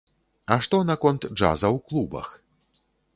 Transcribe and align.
А 0.53 0.55
што 0.67 0.79
наконт 0.91 1.27
джаза 1.37 1.67
ў 1.75 1.83
клубах? 1.91 2.27